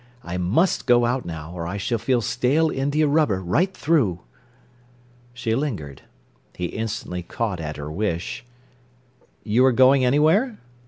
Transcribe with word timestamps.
I 0.23 0.37
must 0.37 0.87
go 0.87 1.05
out 1.05 1.27
now, 1.27 1.51
or 1.53 1.67
I 1.67 1.77
shall 1.77 1.99
feel 1.99 2.21
stale 2.21 2.71
india 2.71 3.07
rubber 3.07 3.39
right 3.39 3.71
through." 3.71 4.21
She 5.31 5.53
lingered. 5.53 6.01
He 6.55 6.65
instantly 6.65 7.21
caught 7.21 7.59
at 7.59 7.77
her 7.77 7.91
wish. 7.91 8.43
"You 9.43 9.63
are 9.63 9.71
going 9.71 10.03
anywhere?" 10.03 10.57